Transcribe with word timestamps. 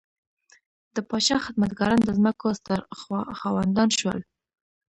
د 0.95 0.97
پاچا 1.09 1.37
خدمتګاران 1.45 1.99
د 2.03 2.09
ځمکو 2.17 2.47
ستر 2.59 2.79
خاوندان 3.39 3.89
شول. 3.99 4.19